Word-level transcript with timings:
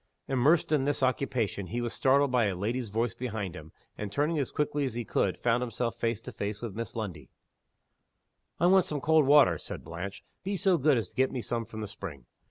Immersed 0.27 0.71
in 0.71 0.85
this 0.85 1.03
occupation, 1.03 1.67
he 1.67 1.79
was 1.79 1.93
startled 1.93 2.31
by 2.31 2.45
a 2.45 2.55
lady's 2.55 2.89
voice 2.89 3.13
behind 3.13 3.53
him, 3.55 3.71
and, 3.99 4.11
turning 4.11 4.39
as 4.39 4.49
quickly 4.49 4.83
as 4.83 4.95
he 4.95 5.05
could, 5.05 5.37
found 5.37 5.61
himself 5.61 5.95
face 5.95 6.19
to 6.21 6.31
face 6.31 6.59
with 6.59 6.73
Miss 6.73 6.95
Lundie. 6.95 7.29
"I 8.59 8.65
want 8.65 8.85
some 8.85 8.99
cold 8.99 9.27
water," 9.27 9.59
said 9.59 9.83
Blanche. 9.83 10.23
"Be 10.43 10.55
so 10.55 10.79
good 10.79 10.97
as 10.97 11.09
to 11.09 11.15
get 11.15 11.31
me 11.31 11.43
some 11.43 11.65
from 11.67 11.81
the 11.81 11.87
spring." 11.87 12.25